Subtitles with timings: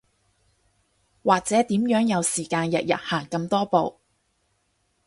[1.23, 3.99] 或者點樣有時間日日行咁多步